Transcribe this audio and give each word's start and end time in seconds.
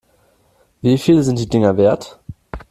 Wie 0.81 0.97
viel 0.97 1.21
sind 1.21 1.37
die 1.37 1.47
Dinger 1.47 1.77
wert? 1.77 2.19